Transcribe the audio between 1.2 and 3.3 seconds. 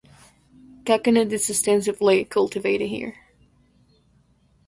is extensively cultivated here.